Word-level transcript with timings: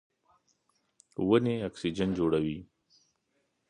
ونې 1.27 1.55
اکسیجن 1.67 2.09
جوړوي. 2.17 2.57